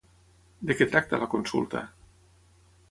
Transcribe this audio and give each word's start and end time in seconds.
De 0.69 0.77
què 0.79 0.87
tracta 0.95 1.21
la 1.25 1.29
consulta? 1.35 1.85